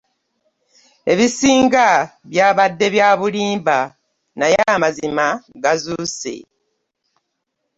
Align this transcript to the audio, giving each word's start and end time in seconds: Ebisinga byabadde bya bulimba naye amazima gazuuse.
Ebisinga 1.11 1.85
byabadde 2.31 2.85
bya 2.95 3.09
bulimba 3.19 3.77
naye 4.39 4.57
amazima 4.75 5.25
gazuuse. 5.63 6.35